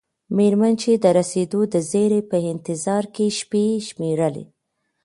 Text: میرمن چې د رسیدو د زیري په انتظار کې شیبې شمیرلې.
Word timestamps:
میرمن 0.37 0.73
چې 0.81 0.91
د 1.03 1.05
رسیدو 1.19 1.61
د 1.73 1.75
زیري 1.91 2.21
په 2.29 2.37
انتظار 2.51 3.03
کې 3.15 3.25
شیبې 3.37 3.65
شمیرلې. 3.87 4.45